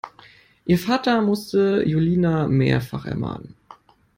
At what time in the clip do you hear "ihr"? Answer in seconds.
0.65-0.79